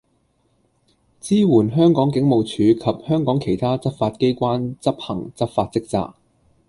[1.19, 6.13] 支援香港警務處及香港其他執法機關執行執法職責